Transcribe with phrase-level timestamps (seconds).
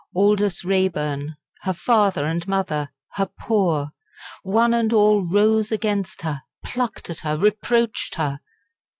[0.15, 3.91] Aldous Raeburn, her father and mother, her poor
[4.41, 8.39] one and all rose against her plucked at her reproached her.